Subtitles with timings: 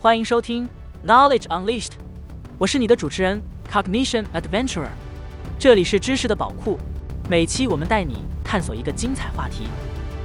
[0.00, 0.68] 欢迎收听
[1.06, 1.92] Knowledge Unleashed，
[2.58, 3.40] 我是你的主持人
[3.70, 4.90] Cognition Adventurer，
[5.58, 6.78] 这里是知识的宝库，
[7.26, 9.66] 每期我们带你探索一个精彩话题。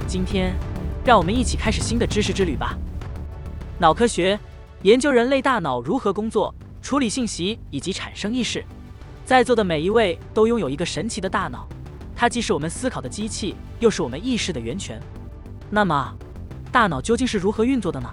[0.06, 0.54] 今天，
[1.02, 2.78] 让我们一起开始新的知识之旅吧。
[3.78, 4.38] 脑科学
[4.82, 8.64] 研究人类大脑如何工作、处理信息以及产生意识。
[9.24, 11.68] 在座的每一位都拥有一个神奇的大脑，
[12.16, 15.00] 它既是我们思考的机器，又是我们意识的源泉。
[15.70, 16.14] 那么，
[16.72, 18.08] 大脑究竟是如何运作的呢？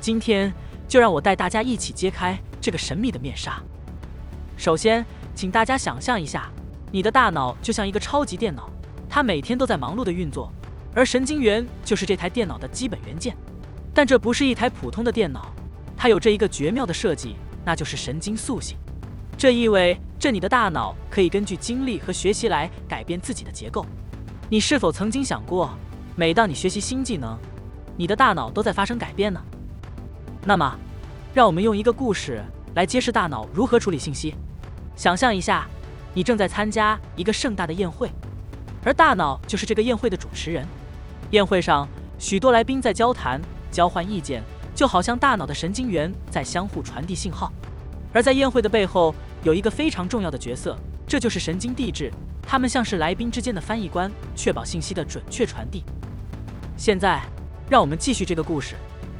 [0.00, 0.52] 今天。
[0.88, 3.58] 就让我带大家一起揭开这个神秘的面纱。
[4.58, 5.02] 首先，
[5.34, 6.50] 请大家想象一下，
[6.90, 8.68] 你的大脑就像一个超级电脑，
[9.08, 10.52] 它每天都在忙碌的运作，
[10.94, 13.34] 而神经元就是这台电脑的基本元件。
[13.94, 15.50] 但这不是一台普通的电脑，
[16.02, 18.76] 它有着一个绝妙的设计，那就是神经塑性。
[19.38, 23.86] 这意味着你的大脑可以根据经历和学习来改变自己的结构。
[24.50, 25.70] 你是否曾经想过，
[26.16, 27.38] 每当你学习新技能，
[27.96, 29.40] 你的大脑都在发生改变呢？
[30.44, 30.76] 那么，
[31.32, 32.42] 让我们用一个故事
[32.74, 34.34] 来揭示大脑如何处理信息。
[34.96, 35.68] 想象一下，
[36.12, 38.10] 你正在参加一个盛大的宴会，
[38.82, 40.66] 而大脑就是这个宴会的主持人。
[41.30, 41.86] 宴会上，
[42.18, 44.42] 许多来宾在交谈、交换意见，
[44.74, 47.52] 就好像大脑的神经元在相互传递信号。
[48.12, 52.12] 而在宴会的背后，有一个非常重要的角色，这就是神经递质。
[52.42, 55.84] 他们像是来宾之间的翻译官，确保信息的准确传递。
[56.76, 57.22] 现在，
[57.70, 58.74] 让我们继续这个故事。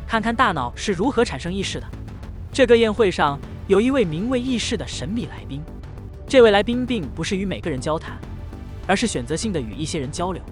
[0.06, 1.86] 看看大脑是如何产生意识的。
[2.53, 5.62] 这个宴会上有一位名为意识的神秘来宾，
[6.27, 8.19] 这位来宾并不是与每个人交谈，
[8.86, 10.42] 而是选择性的与一些人交流。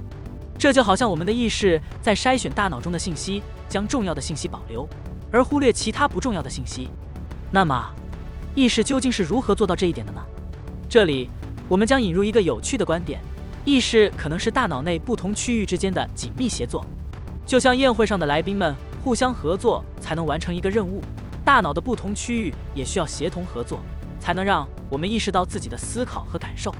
[0.60, 4.86] 这就好像我们的意识在筛选大脑中的信息，将重要的信息保留，
[5.32, 6.90] 而忽略其他不重要的信息。
[7.50, 7.90] 那么，
[8.54, 10.20] 意识究竟是如何做到这一点的呢？
[10.86, 11.30] 这里
[11.66, 13.22] 我们将引入一个有趣的观点：
[13.64, 16.84] 意识可能是大脑内不同区域之间的紧密协作，
[17.46, 18.76] 就像宴会上的来宾们。
[19.02, 21.02] 互相合作才能完成一个任务，
[21.42, 23.80] 大脑的不同区域也需要协同合作，
[24.20, 26.70] 才能让我们意识到自己的思考和感受。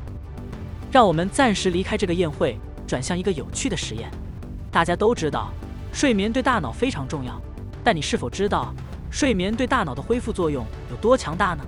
[0.92, 2.58] 让我们暂时离开这个宴会，
[2.90, 4.10] 转向一个有趣的实验。
[4.68, 5.52] 大家都知道，
[5.92, 7.40] 睡眠对大脑非常重要，
[7.84, 8.74] 但你是否知道
[9.12, 11.64] 睡眠对大脑的恢复作用有多强大呢？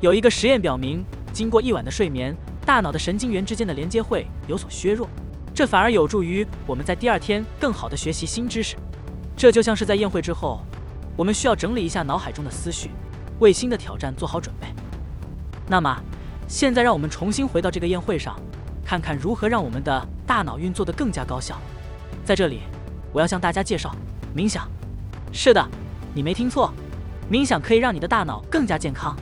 [0.00, 5.08] 有一个实验表明，经过一晚的睡眠，大脑的神经元之间的连接会有所削弱，
[5.54, 8.76] 这反而有助于我们在第二天更好地学习新知识。
[9.34, 10.60] 这就像是在宴会之后，
[11.16, 12.90] 我们需要整理一下脑海中的思绪，
[13.38, 14.66] 为新的挑战做好准备。
[15.66, 15.98] 那么，
[16.46, 18.38] 现在让我们重新回到这个宴会上，
[18.84, 21.60] 看看如何让我们的大脑运作得更加高效。
[22.24, 22.60] 在这里，
[23.12, 23.92] 我要向大家介绍
[24.32, 24.70] 冥想。
[25.32, 25.68] 是的，
[26.14, 26.72] 你没听错，
[27.28, 29.16] 冥想可以让你的大脑更加健康。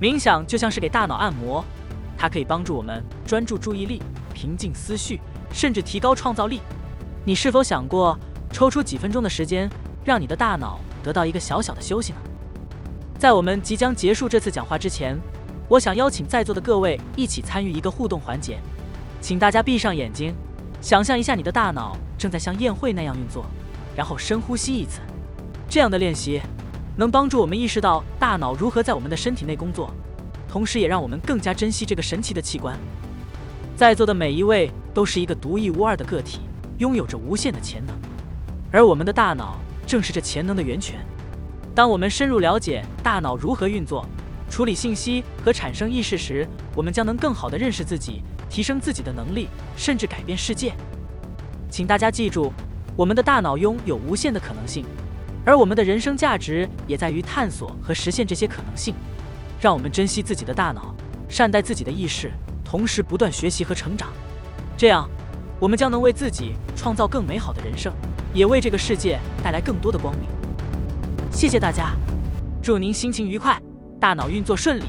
[0.00, 1.62] 冥想就像是给大脑按摩，
[2.16, 5.20] 它可以帮助我们专注注意力、平静思绪，
[5.52, 6.62] 甚至提高创造力。
[7.26, 8.18] 你是否想过？
[8.50, 9.68] 抽出几分钟的时间，
[10.02, 12.18] 让你的大脑得到一个小小的休息呢？
[13.18, 15.14] 在我们即将结束这次讲话之前，
[15.68, 18.58] 我想邀请在座的各位一起参与一个互动环节。
[19.20, 20.34] 请大家闭上眼睛，
[20.80, 23.44] 想象一下你的大脑正在像宴会那样运作，
[23.96, 25.00] 然后深呼吸一次。
[25.68, 26.40] 这样的练习
[26.96, 29.92] 能帮助我们意识到大脑如何在我们的身体内工作，
[30.48, 32.78] 同时也让我们更加珍惜这个神奇的器官。
[33.76, 36.40] 在座的每一位都是一个独一无二的个体，
[36.78, 37.94] 拥有着无限的潜能。
[38.72, 41.04] 而我们的大脑正是这潜能的源泉。
[41.74, 44.04] 当我们深入了解大脑如何运作、
[44.50, 50.72] 处理信息和产生意识时，我们将能更好地认识自己、提升自己的能力，甚至改变世界。
[51.70, 52.52] 请大家记住，
[52.96, 54.84] 我们的大脑拥有无限的可能性，
[55.44, 58.94] 而我们的人生价值也在于探索和实现这些可能性。
[59.60, 60.94] 让我们珍惜自己的大脑，
[61.28, 62.32] 善待自己的意识，
[62.64, 64.08] 同时不断学习和成长。
[64.76, 65.08] 这样，
[65.58, 67.92] 我们将能为自己创造更美好的人生。
[68.34, 70.28] 也为这个世界带来更多的光明。
[71.32, 71.96] 谢谢大家，
[72.62, 73.58] 祝您心情愉快，
[73.98, 74.84] 大脑运作顺利。